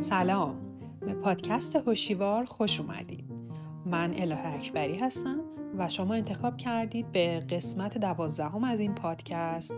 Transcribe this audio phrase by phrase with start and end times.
[0.00, 0.56] سلام.
[1.00, 3.24] به پادکست هوشیوار خوش اومدید.
[3.86, 5.40] من اله اکبری هستم
[5.78, 9.74] و شما انتخاب کردید به قسمت دوازدهم از این پادکست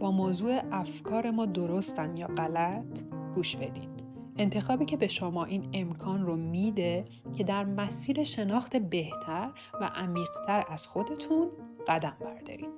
[0.00, 3.02] با موضوع افکار ما درستن یا غلط
[3.34, 3.88] گوش بدین.
[4.36, 7.04] انتخابی که به شما این امکان رو میده
[7.36, 9.50] که در مسیر شناخت بهتر
[9.80, 11.48] و عمیقتر از خودتون
[11.88, 12.68] قدم بردارید.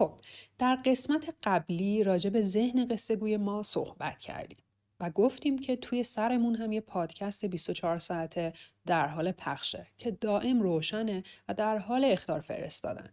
[0.00, 0.12] خب
[0.58, 4.58] در قسمت قبلی راجع به ذهن قصه گوی ما صحبت کردیم
[5.00, 8.52] و گفتیم که توی سرمون هم یه پادکست 24 ساعته
[8.86, 13.12] در حال پخشه که دائم روشنه و در حال اختار فرستادن.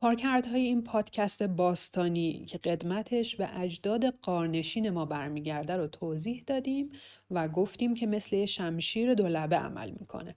[0.00, 6.90] کارکردهای این پادکست باستانی که قدمتش به اجداد قارنشین ما برمیگرده رو توضیح دادیم
[7.30, 10.36] و گفتیم که مثل شمشیر دولبه عمل می‌کنه.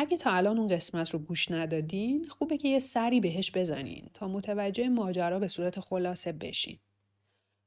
[0.00, 4.28] اگه تا الان اون قسمت رو گوش ندادین خوبه که یه سری بهش بزنین تا
[4.28, 6.78] متوجه ماجرا به صورت خلاصه بشین.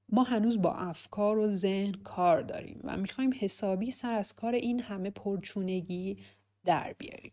[0.10, 4.82] ما هنوز با افکار و ذهن کار داریم و می‌خوایم حسابی سر از کار این
[4.82, 6.18] همه پرچونگی
[6.66, 7.32] در بیاریم.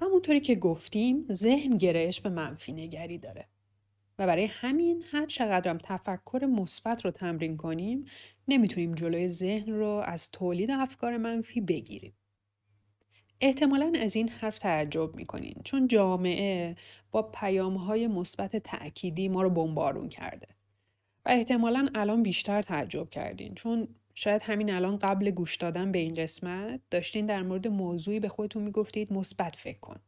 [0.00, 3.46] همونطوری که گفتیم ذهن گرایش به منفی نگری داره.
[4.18, 8.04] و برای همین هر چقدرم تفکر مثبت رو تمرین کنیم
[8.48, 12.12] نمی‌تونیم جلوی ذهن رو از تولید افکار منفی بگیریم.
[13.40, 16.76] احتمالا از این حرف تعجب می‌کنین چون جامعه
[17.10, 20.48] با پیام های مثبت تأکیدی ما رو بمبارون کرده
[21.24, 26.14] و احتمالا الان بیشتر تعجب کردین چون شاید همین الان قبل گوش دادن به این
[26.14, 30.00] قسمت داشتین در مورد موضوعی به خودتون می‌گفتید مثبت فکر کن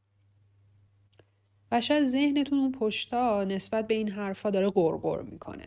[1.72, 5.66] و شاید ذهنتون اون پشتا نسبت به این حرفا داره غرغر می‌کنه.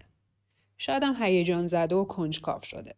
[0.77, 2.95] شاید هم هیجان زده و کنجکاف شده.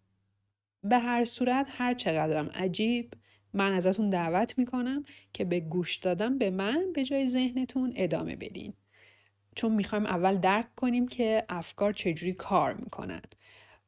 [0.83, 3.13] به هر صورت هر چقدرم عجیب
[3.53, 8.73] من ازتون دعوت می‌کنم که به گوش دادن به من به جای ذهنتون ادامه بدین.
[9.55, 13.21] چون می‌خوایم اول درک کنیم که افکار چجوری کار می‌کنن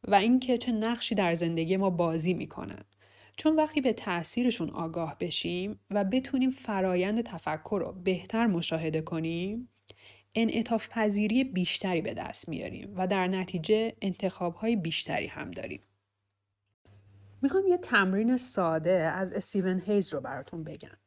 [0.07, 2.83] و اینکه چه نقشی در زندگی ما بازی می‌کنن.
[3.37, 9.69] چون وقتی به تاثیرشون آگاه بشیم و بتونیم فرایند تفکر رو بهتر مشاهده کنیم
[10.35, 15.81] انعطاف پذیری بیشتری به دست میاریم و در نتیجه انتخاب های بیشتری هم داریم.
[17.41, 20.97] می‌خوام یه تمرین ساده از استیون هیز رو براتون بگم.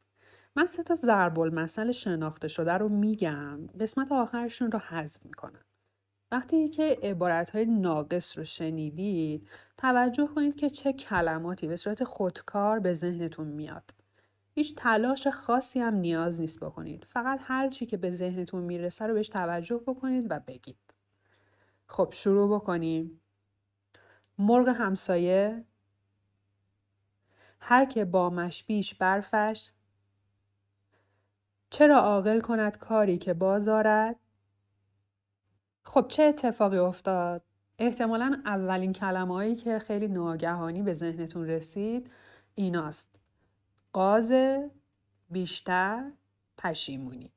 [0.55, 5.65] من سه تا ضرب المثل شناخته شده رو میگم قسمت آخرشون رو حذف می‌کنم.
[6.31, 12.79] وقتی که عبارت های ناقص رو شنیدید توجه کنید که چه کلماتی به صورت خودکار
[12.79, 13.93] به ذهنتون میاد.
[14.53, 17.05] هیچ تلاش خاصی هم نیاز نیست بکنید.
[17.09, 20.95] فقط هر چی که به ذهنتون می‌رسه رو بهش توجه بکنید و بگید.
[21.87, 23.21] خب شروع بکنیم.
[24.37, 25.65] مرغ همسایه
[27.59, 29.71] هر که بامش بیش برفش
[31.69, 34.15] چرا عاقل کند کاری که بازارد
[35.91, 37.43] خب چه اتفاقی افتاد؟
[37.79, 42.11] احتمالا اولین کلمه هایی که خیلی ناگهانی به ذهنتون رسید
[42.55, 43.19] ایناست.
[43.93, 44.33] قاز
[45.29, 46.11] بیشتر
[46.57, 47.31] پشیمونی.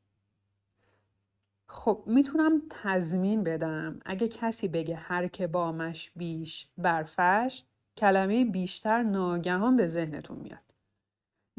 [1.67, 7.65] خب می‌تونم تضمین بدم اگه کسی بگه هر که بامش بیش برفش
[7.97, 10.75] کلمه بیشتر ناگهان به ذهنتون میاد.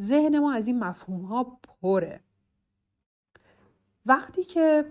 [0.01, 2.19] ذهن ما از این مفهوم ها پره.
[4.05, 4.85] وقتی که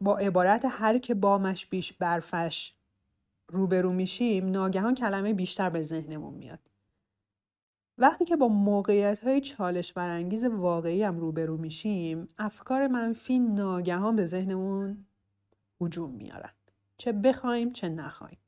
[0.00, 2.74] با عبارت هر که بامش بیش برفش
[3.48, 6.58] روبرو میشیم ناگهان کلمه بیشتر به ذهنمون میاد.
[7.98, 14.24] وقتی که با موقعیت های چالش برانگیز واقعی هم روبرو میشیم افکار منفی ناگهان به
[14.24, 15.06] ذهنمون
[15.80, 16.50] هجوم میارن.
[16.96, 18.38] چه بخوایم چه نخوایم.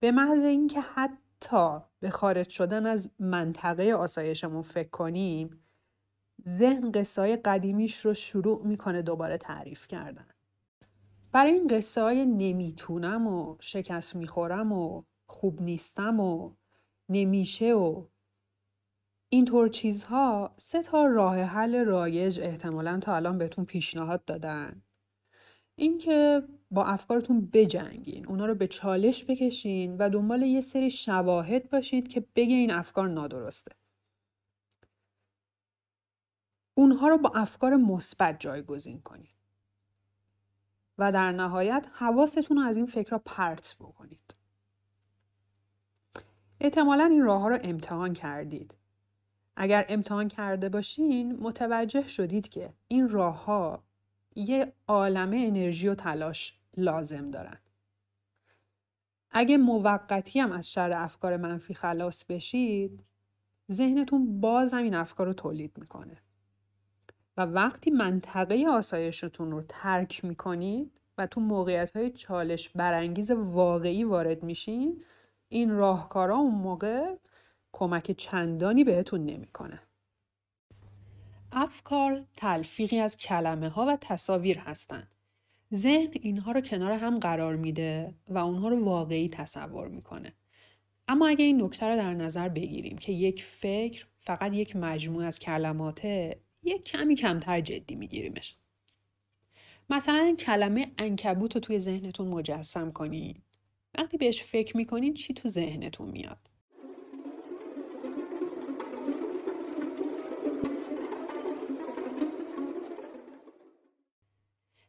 [0.00, 5.64] به محض اینکه حتی به خارج شدن از منطقه آسایشمون فکر کنیم
[6.48, 10.26] ذهن قصای قدیمیش رو شروع می‌کنه دوباره تعریف کردن.
[11.32, 16.54] برای این قصه های نمی‌تونم و شکست می‌خورم و خوب نیستم و
[17.08, 18.06] نمیشه و
[19.28, 24.82] اینطور چیزها سه تا راه حل رایج احتمالا تا الان بهتون پیشنهاد دادن.
[25.76, 32.08] اینکه با افکارتون بجنگین اونا رو به چالش بکشین و دنبال یه سری شواهد باشید
[32.08, 33.72] که بگه این افکار نادرسته.
[36.74, 39.39] اونها رو با افکار مثبت جایگزین کنید.
[41.00, 44.34] و در نهایت حواستون رو از این فکر را پرت بکنید.
[46.60, 48.74] احتمالا این راه ها رو امتحان کردید.
[49.56, 53.82] اگر امتحان کرده باشین متوجه شدید که این راه ها
[54.34, 57.58] یه عالمه انرژی و تلاش لازم دارن.
[59.30, 63.04] اگه موقتی هم از شر افکار منفی خلاص بشید
[63.72, 66.16] ذهنتون باز هم این افکار رو تولید می‌کنه
[67.46, 75.04] وقتی منطقه آسایشتون رو ترک می‌کنید و تو موقعیت های چالش برانگیز واقعی وارد میشین
[75.48, 77.16] این راهکارا اون موقع
[77.72, 79.80] کمک چندانی بهتون نمی‌کنه.
[81.52, 85.08] افکار تلفیقی از کلمه ها و تصاویر هستند.
[85.74, 90.32] ذهن اینها رو کنار هم قرار میده و اونها رو واقعی تصور می‌کنه.
[91.08, 95.38] اما اگه این نکته رو در نظر بگیریم که یک فکر فقط یک مجموعه از
[95.38, 98.56] کلماته یک کمی کمتر جدی میگیریمش.
[99.90, 103.42] مثلا کلمه انکبوت رو توی ذهنتون مجسم کنین.
[103.98, 106.50] وقتی بهش فکر می‌کنین چی تو ذهنتون میاد؟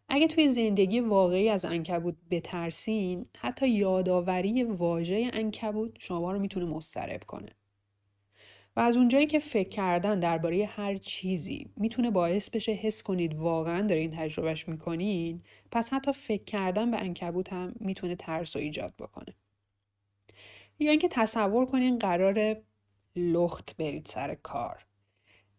[0.09, 7.23] اگه توی زندگی واقعی از انکبوت بترسین حتی یادآوری واژه انکبوت شما رو می‌تونه مسترب
[7.23, 7.55] کنه
[8.75, 13.87] و از اونجایی که فکر کردن درباره هر چیزی می‌تونه باعث بشه حس کنید واقعا
[13.87, 19.35] دارین تجربهش می‌کنین پس حتی فکر کردن به انکبوت هم می‌تونه ترس و ایجاد بکنه
[20.79, 22.57] یا اینکه تصور کنین قرار
[23.15, 24.85] لخت برید سر کار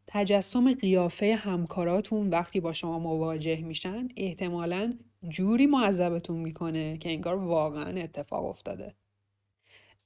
[0.07, 4.93] تجسم قیافه همکاراتون وقتی با شما مواجه میشن احتمالا
[5.29, 8.95] جوری معذبتون می‌کنه که انگار واقعا اتفاق افتاده.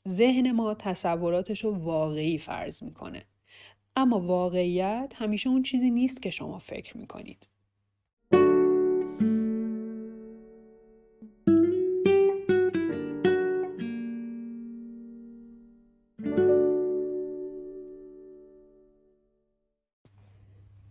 [0.06, 3.26] ذهن ما تصوراتش رو واقعی فرض می‌کنه.
[3.96, 7.48] اما واقعیت همیشه اون چیزی نیست که شما فکر می‌کنید.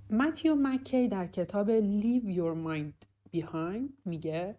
[0.09, 3.07] متیو مکی در کتاب Leave Your Mind
[3.37, 4.57] Behind میگه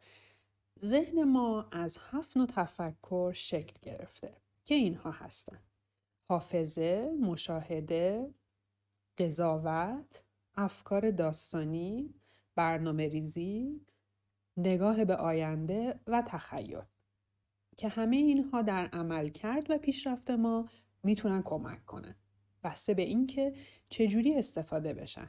[0.81, 5.59] ذهن ما از هفت نوع تفکر شکل گرفته که اینها هستن.
[6.29, 8.35] حافظه، مشاهده،
[9.19, 10.25] قضاوت،
[10.55, 12.15] افکار داستانی،
[12.55, 13.87] برنامه ریزی،
[14.57, 16.83] نگاه به آینده و تخیل.
[17.77, 20.69] که همه اینها در عمل کرد و پیشرفت ما
[21.03, 22.15] می‌تونن کمک کنن
[22.65, 23.55] بسته به اینکه
[23.89, 25.29] چجوری استفاده بشن.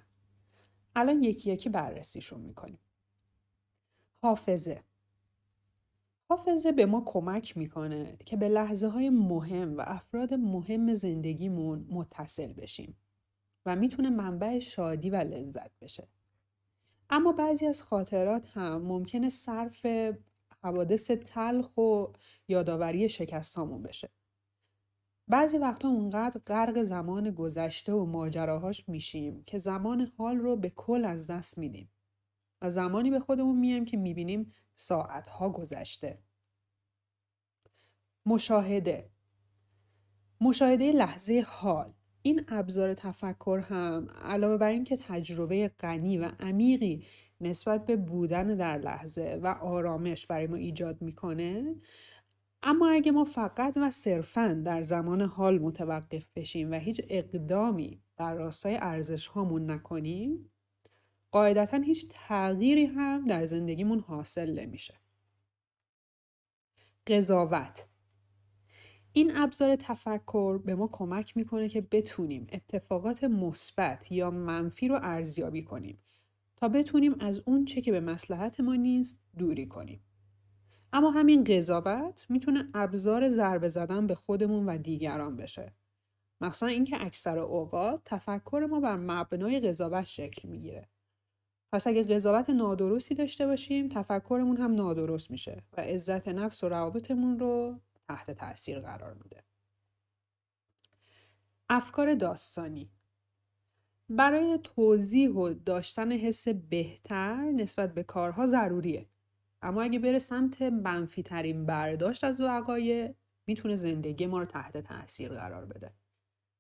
[0.96, 2.80] الان یکی یکی بررسیشون می‌کنیم.
[4.24, 4.84] حافظه.
[6.30, 12.54] حافظه به ما کمک می‌کنه که به لحظه های مهم و افراد مهم زندگیمون متصل
[12.54, 12.98] بشیم
[13.66, 16.08] و می‌تونه منبع شادی و لذت بشه.
[17.10, 19.86] اما بعضی از خاطرات هم ممکنه صرف
[20.64, 22.06] حوادث تلخ و
[22.48, 24.10] یادآوری شکستامون بشه.
[25.28, 31.06] بعضی وقتا اونقدر غرق زمان گذشته و ماجراهاش میشیم که زمان حال رو به کل
[31.06, 31.90] از دست میدیم
[32.62, 36.20] و زمانی به خودمون میایم که می‌بینیم ساعتها گذشته.
[38.26, 39.10] مشاهده
[40.42, 47.06] مشاهده لحظه حال این ابزار تفکر هم علاوه بر اینکه تجربه غنی و عمیقی
[47.42, 51.76] نسبت به بودن در لحظه و آرامش برای ما ایجاد می‌کنه
[52.64, 58.34] اما اگه ما فقط و صرفا در زمان حال متوقف بشیم و هیچ اقدامی در
[58.36, 60.52] راستای ارزش هامون نکنیم
[61.32, 64.94] قاعدتا هیچ تغییری هم در زندگیمون حاصل نمیشه.
[67.08, 67.88] قضاوت
[69.14, 75.64] این ابزار تفکر به ما کمک می‌کنه که بتونیم اتفاقات مثبت یا منفی رو ارزیابی
[75.64, 76.00] کنیم
[76.56, 80.02] تا بتونیم از اون چه که به مسلحت ما نیست دوری کنیم.
[80.94, 85.74] اما همین قضاوت می‌تونه ابزار ضربه زدن به خودمون و دیگران بشه.
[86.42, 90.90] مخصوصا اینکه اکثر اوقات تفکر ما بر مبنای قضاوت شکل می‌گیره.
[91.72, 97.40] پس اگه قضاوت نادرستی داشته باشیم تفکرمون هم نادرست میشه و عزت نفس و روابطمون
[97.40, 99.44] رو تحت تاثیر قرار میده.
[101.70, 102.90] افکار داستانی
[104.10, 109.06] برای توضیح و داشتن حس بهتر نسبت به کارها ضروریه.
[109.62, 113.14] اما اگه بره سمت منفی ترین برداشت از وقایع
[113.48, 115.92] می‌تونه زندگی ما رو تحت تاثیر قرار بده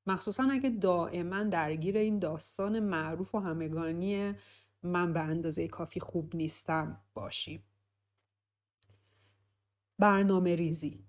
[0.07, 4.35] مخصوصا اگه دائما درگیر این داستان معروف و همگانی
[4.83, 7.63] من به اندازه کافی خوب نیستم باشیم.
[9.99, 11.05] برنامه ریزی.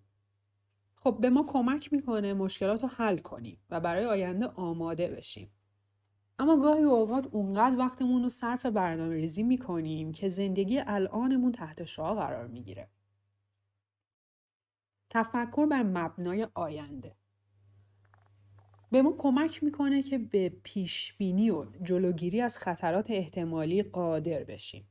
[0.97, 5.51] خب به ما کمک می‌کنه مشکلات رو حل کنیم و برای آینده آماده بشیم.
[6.39, 12.15] اما گاهی اوقات اونقدر وقتمون رو صرف برنامه ریزی می‌کنیم که زندگی الانمون تحت شعا
[12.15, 12.89] قرار می‌گیره.
[15.11, 17.17] تفکر بر مبنای آینده.
[18.91, 24.89] به ما کمک می‌کنه که به پیشبینی و جلوگیری از خطرات احتمالی قادر بشیم.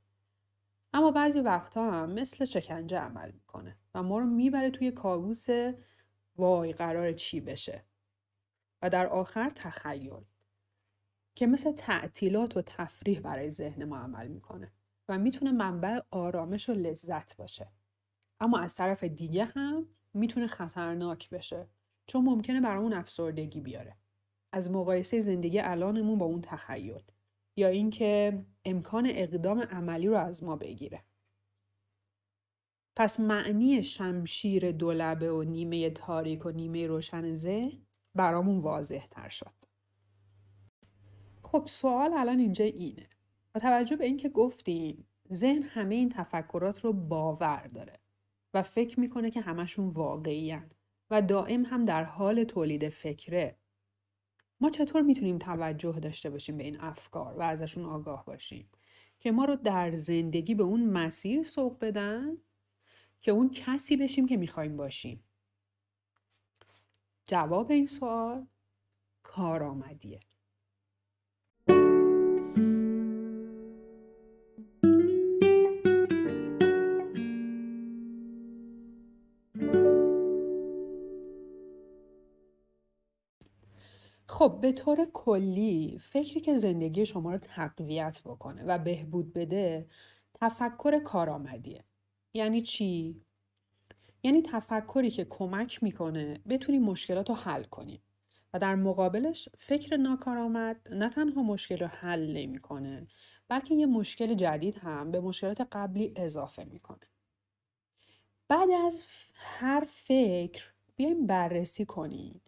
[0.93, 5.47] اما بعضی وقتها هم مثل شکنجه عمل می‌کنه و ما رو می‌بره توی کابوس
[6.35, 7.83] وای قرار چی بشه.
[8.81, 10.25] و در آخر تخیل
[11.35, 14.71] که مثل تعطیلات و تفریح برای ذهن ما عمل می‌کنه
[15.09, 17.71] و می‌تونه منبع آرامش و لذت باشه.
[18.39, 21.67] اما از طرف دیگه هم می‌تونه خطرناک بشه.
[22.07, 23.95] چون ممکنه برامون افسردگی بیاره
[24.51, 27.03] از مقایسه زندگی الانمون با اون تخیل
[27.55, 31.03] یا اینکه امکان اقدام عملی رو از ما بگیره
[32.95, 37.81] پس معنی شمشیر دولبه و نیمه تاریک و نیمه روشن ذهن
[38.15, 39.53] برامون واضح تر شد.
[41.43, 43.09] خب سوال الان اینجا اینه.
[43.53, 47.99] با توجه به اینکه گفتیم ذهن همه این تفکرات رو باور داره
[48.53, 50.51] و فکر می‌کنه که همشون واقعی
[51.11, 53.57] و دائم هم در حال تولید فکره.
[54.59, 58.69] ما چطور می‌تونیم توجه داشته باشیم به این افکار و ازشون آگاه باشیم؟
[59.19, 62.37] که ما رو در زندگی به اون مسیر سوق بدن
[63.21, 65.23] که اون کسی بشیم که می‌خوایم باشیم؟
[67.25, 68.47] جواب این سوال
[69.23, 70.19] کارآمدیه.
[84.29, 89.87] خب به طور کلی فکری که زندگی شما رو تقویت بکنه و بهبود بده
[90.33, 91.83] تفکر کارآمدیه.
[92.33, 93.21] یعنی چی؟
[94.23, 98.01] یعنی تفکری که کمک می‌کنه بتونیم مشکلات رو حل کنیم
[98.53, 103.07] و در مقابلش فکر ناکارآمد نه تنها مشکل رو حل نمی‌کنه
[103.47, 107.07] بلکه یه مشکل جدید هم به مشکلات قبلی اضافه می‌کنه.
[108.47, 109.03] بعد از
[109.33, 112.41] هر فکر بیایم بررسی کنید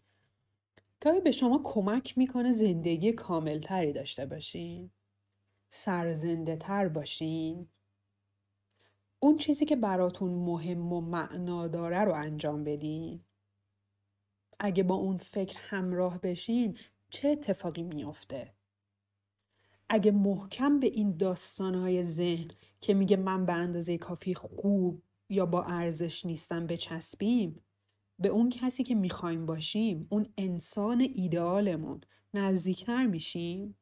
[1.01, 4.91] که به شما کمک می‌کنه زندگی کاملتری داشته باشین.
[5.69, 7.67] سرزنده تر باشین.
[9.19, 13.23] اون چیزی که براتون مهم و معنا داره رو انجام بدین.
[14.59, 16.77] اگه با اون فکر همراه بشین
[17.09, 18.53] چه اتفاقی میافته؟
[19.89, 22.51] اگه محکم به این داستانهای ذهن
[22.81, 27.61] که میگه من به اندازه کافی خوب یا با ارزش نیستم بچسبیم
[28.19, 32.01] به اون کسی که می‌خوایم باشیم اون انسان ایدئالمون
[32.33, 33.75] نزدیکتر میشیم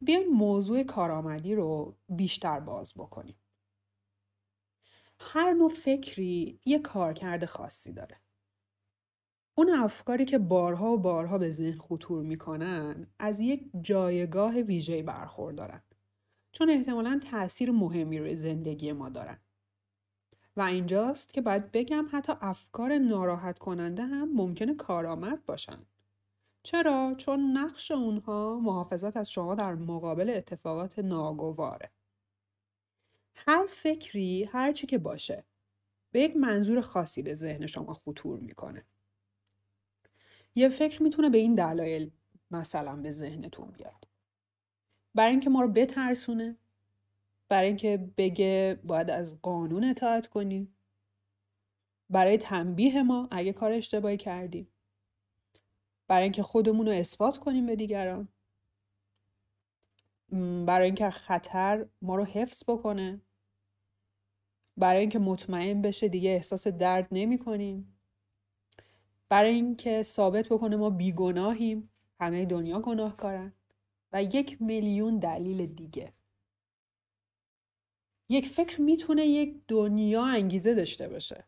[0.00, 3.36] بیاین موضوع کارآمدی رو بیشتر باز بکنیم.
[5.20, 8.16] هر نوع فکری یه کارکرد خاصی داره.
[9.54, 15.82] اون افکاری که بارها و بارها به ذهن خطور می‌کنن از یک جایگاه ویژه برخوردارن.
[16.52, 19.38] چون احتمالا تاثیر مهمی روی زندگی ما دارن.
[20.56, 25.78] و اینجاست که باید بگم حتی افکار ناراحت کننده هم ممکنه کارآمد باشن.
[26.62, 31.90] چرا؟ چون نقش اونها محافظت از شما در مقابل اتفاقات ناگواره.
[33.34, 35.44] هر فکری هر چی که باشه
[36.12, 38.84] به یک منظور خاصی به ذهن شما خطور می‌کنه.
[40.54, 42.10] یه فکر می‌تونه به این دلایل
[42.50, 44.08] مثلا به ذهنتون بیاد.
[45.14, 46.56] برای اینکه ما رو بترسونه
[47.50, 50.76] برای اینکه بگه باید از قانون اطاعت کنیم
[52.10, 54.68] برای تنبیه ما اگه کار اشتباهی کردیم
[56.10, 58.28] برای اینکه خودمون رو اثبات کنیم به دیگران.
[60.66, 63.20] برای اینکه خطر ما رو حفظ بکنه.
[64.76, 67.98] برای اینکه مطمئن بشه دیگه احساس درد نمی کنیم.
[69.28, 71.90] برای اینکه ثابت بکنه ما بیگناهیم.
[72.20, 73.52] همه دنیا گناه کارن
[74.12, 76.12] و یک میلیون دلیل دیگه.
[78.30, 81.44] یک فکر می‌تونه یک دنیا انگیزه داشته باشه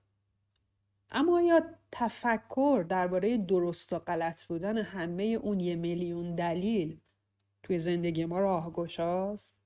[1.11, 1.61] اما یا
[1.93, 7.01] تفکر درباره درست و غلط بودن همه اون یه میلیون دلیل
[7.62, 9.59] توی زندگی ما راهگشاست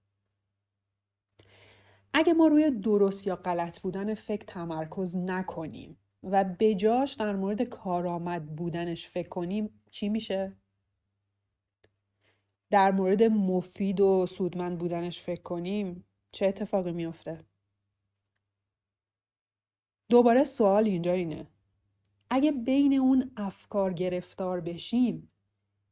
[2.15, 8.57] اگه ما روی درست یا غلط بودن فکر تمرکز نکنیم و بجاش در مورد کارآمد
[8.57, 10.57] بودنش فکر کنیم چی میشه؟
[12.71, 16.05] در مورد مفید و سودمند بودنش فکر کنیم
[16.37, 17.45] چه اتفاقی میافته؟
[20.09, 21.47] دوباره سوال اینجا اینه
[22.31, 25.31] اگه بین اون افکار گرفتار بشیم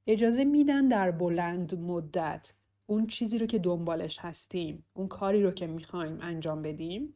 [0.06, 2.54] اجازه میدن در بلند مدت
[2.86, 7.14] اون چیزی رو که دنبالش هستیم اون کاری رو که می‌خوایم انجام بدیم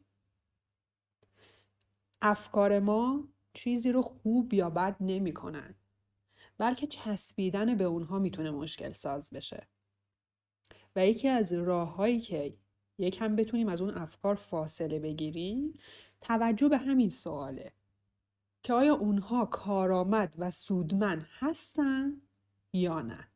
[2.21, 5.75] افکار ما چیزی رو خوب یا بد نمی‌کنن
[6.57, 9.67] بلکه چسبیدن به اونها می‌تونه مشکل ساز بشه
[10.95, 12.57] و یکی از راههایی که
[12.99, 15.73] یکم بتونیم از اون افکار فاصله بگیریم؟
[16.21, 17.71] توجه به همین سواله.
[18.63, 22.21] که آیا اونها کارآمد و سودمند هستن
[22.73, 23.27] یا نه؟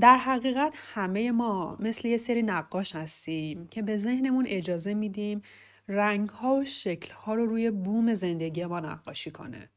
[0.00, 5.42] در حقیقت همه ما مثل یه سری نقاش هستیم که به ذهنمون اجازه میدیم
[5.90, 9.70] رنگ ها و شکل ها رو روی بوم زندگی ما نقاشی کنه.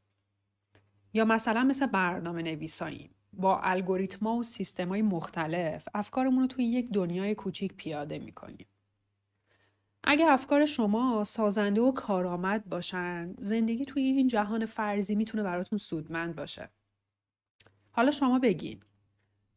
[1.14, 3.10] یا مثلا مثل برنامه نویساییم.
[3.34, 8.68] با الگوریتما و سیستم های مختلف افکارمون رو توی یک دنیای کوچیک پیاده می‌کنیم.
[10.04, 16.36] اگه افکار شما سازنده و کارآمد باشن زندگی توی این جهان فرضی می‌تونه براتون سودمند
[16.36, 16.70] باشه.
[17.92, 18.80] حالا شما بگین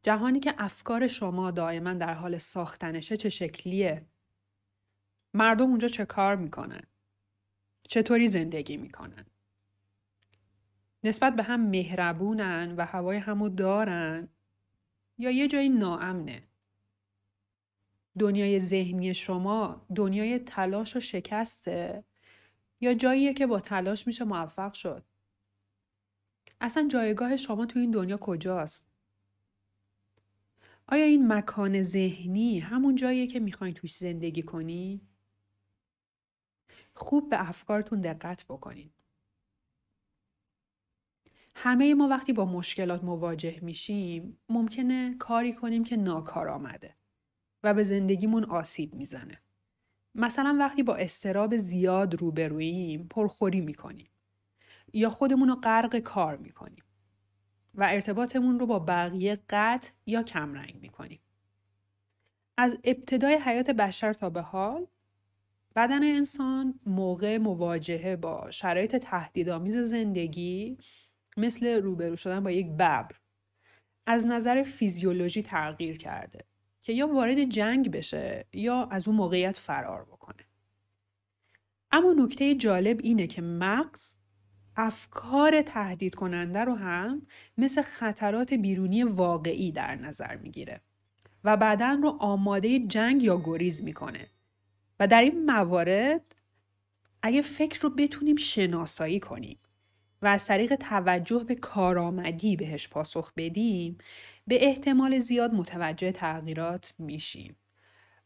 [0.02, 4.06] جهانی که افکار شما دائما در حال ساختنشه چه شکلیه؟
[5.36, 6.82] مردم اونجا چه کار می‌کنن؟
[7.88, 9.24] چطوری زندگی می‌کنن؟
[11.04, 14.28] نسبت به هم مهربونن و هوای همو دارن
[15.18, 16.42] یا یه جایی ناامنه؟
[18.18, 22.04] دنیای ذهنی شما دنیای تلاش و شکسته
[22.80, 25.04] یا جاییه که با تلاش میشه موفق شد؟
[26.60, 28.86] اصلا جایگاه شما تو این دنیا کجاست؟
[30.88, 35.00] آیا این مکان ذهنی همون جاییه که می‌خواین توش زندگی کنی؟
[36.96, 38.90] خوب به افکارتون دقت بکنین.
[41.54, 46.96] همه ما وقتی با مشکلات مواجه میشیم ممکنه کاری کنیم که ناکار آمده
[47.62, 49.40] و به زندگیمون آسیب می‌زنه.
[50.14, 54.10] مثلا وقتی با استراب زیاد روبروییم پرخوری می‌کنیم
[54.92, 56.84] یا خودمون رو غرق کار می‌کنیم.
[57.74, 61.20] و ارتباطمون رو با بقیه قطع یا کمرنگ می‌کنیم.
[62.56, 64.86] از ابتدای حیات بشر تا به حال
[65.76, 70.78] بدن انسان موقع مواجهه با شرایط تهدیدآمیز زندگی
[71.36, 73.08] مثل روبرو شدن با یک ببر
[74.06, 76.38] از نظر فیزیولوژی تغییر کرده
[76.82, 80.46] که یا وارد جنگ بشه یا از اون موقعیت فرار بکنه.
[81.90, 84.14] اما نکته جالب اینه که مغز
[84.76, 87.26] افکار تهدید کننده رو هم
[87.58, 90.80] مثل خطرات بیرونی واقعی در نظر می‌گیره
[91.44, 94.30] و بدن رو آماده جنگ یا گریز می‌کنه
[95.00, 96.34] و در این موارد
[97.22, 99.58] اگه فکر رو بتونیم شناسایی کنیم
[100.22, 103.98] و از طریق توجه به کارآمدی بهش پاسخ بدیم
[104.46, 107.56] به احتمال زیاد متوجه تغییرات میشیم.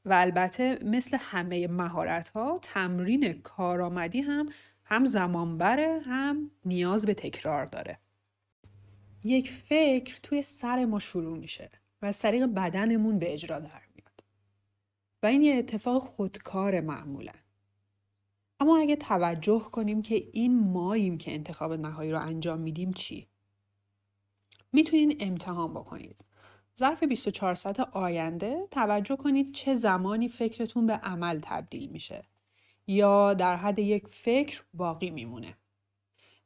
[0.04, 4.48] و البته مثل همه مهارت ها تمرین کارآمدی هم
[4.84, 7.98] هم زمان بره هم نیاز به تکرار داره.
[9.24, 11.70] یک فکر توی سر ما شروع میشه
[12.02, 13.80] و از طریق بدنمون به اجرا در
[15.22, 17.32] و این یه اتفاق خودکار معمولا
[18.60, 23.28] اما اگه توجه کنیم که این ماییم که انتخاب نهایی رو انجام میدیم چی؟
[24.72, 26.24] می‌تونین امتحان بکنید.
[26.78, 32.24] ظرف 24 ساعت آینده توجه کنید چه زمانی فکرتون به عمل تبدیل میشه
[32.86, 35.56] یا در حد یک فکر باقی میمونه.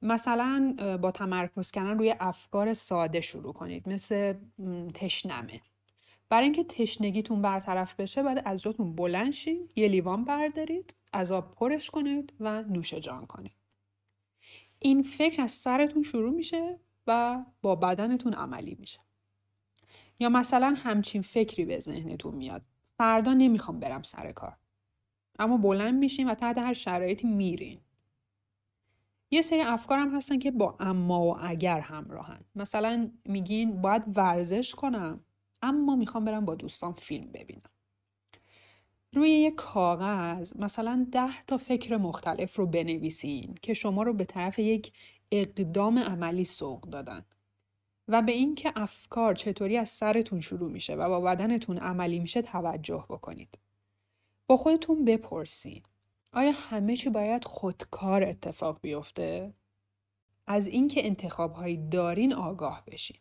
[0.03, 4.35] مثلا با تمرکز کردن روی افکار ساده شروع کنید مثل
[4.95, 5.61] تشنمه.
[6.35, 11.55] برای اینکه تشنگیتون برطرف بشه باید از جاتون بلند شید یه لیوان بردارید از آب
[11.55, 13.57] پرش کنید و نوش جان کنید.
[14.79, 19.01] این فکر از سرتون شروع میشه و با بدنتون عملی میشه.
[20.19, 22.63] یا مثلا همچین فکری به ذهنتون میاد.
[22.99, 24.57] فردا نمی‌خوام برم سر کار.
[25.39, 27.81] اما بلند میشین و تحت هر شرایطی میرین.
[29.31, 32.41] یه سری افکار هم هستن که با اما و اگر همراهن.
[32.55, 35.25] مثلا میگین باید ورزش کنم.
[35.65, 37.71] اما می‌خوام برم با دوستان فیلم ببینم
[39.13, 44.59] روی یک کاغذ مثلا ده تا فکر مختلف رو بنویسین که شما رو به طرف
[44.59, 44.93] یک
[45.33, 47.25] اقدام عملی سوق دادن
[48.09, 53.05] و به اینکه افکار چطوری از سرتون شروع میشه و با بدنتون عملی میشه توجه
[53.09, 53.59] بکنید.
[54.47, 55.83] با خودتون بپرسین
[56.33, 59.55] آیا همه چی باید خودکار اتفاق بیفته؟
[60.47, 63.17] از اینکه انتخابهایی دارین آگاه بشین.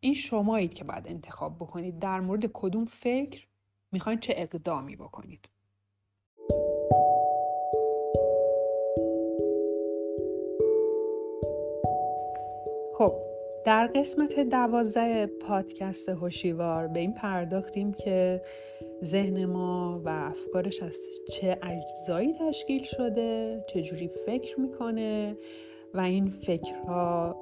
[0.00, 3.46] این شمایید که باید انتخاب بکنید در مورد کدوم فکر
[3.92, 5.50] می‌خواین چه اقدامی بکنید.
[12.98, 13.12] خب
[13.64, 18.42] در قسمت دوازده پادکست هوشیوار به این پرداختیم که
[19.04, 20.96] ذهن ما و افکارش از
[21.32, 25.36] چه اجزایی تشکیل شده چجوری فکر می‌کنه
[25.94, 27.36] و این فکرها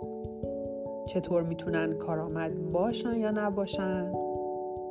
[1.09, 4.13] چطور می‌تونن کارآمد باشن یا نباشن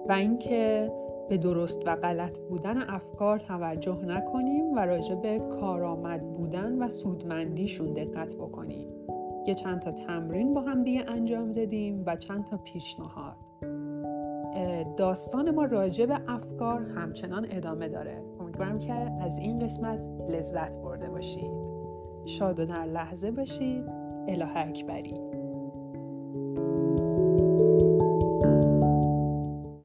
[0.10, 0.92] و اینکه
[1.30, 7.94] به درست و غلط بودن افکار توجه نکنیم و راجع به کارآمد بودن و سودمندیشون
[7.94, 8.88] دقت بکنیم.
[9.48, 13.36] یه چند تا تمرین با هم دیگه انجام دادیم و چند تا پیشنهاد.
[14.98, 18.22] داستان ما راجع به افکار همچنان ادامه داره.
[18.40, 20.00] امیدوارم که از این قسمت
[20.30, 21.52] لذت برده باشید.
[22.26, 23.84] شاد و در لحظه باشید.
[24.28, 25.37] اله اکبری.